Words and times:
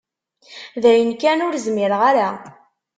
Dayen 0.81 1.11
kan 1.21 1.39
ur 1.47 1.55
zmireɣ 1.65 2.01
ara. 2.09 2.29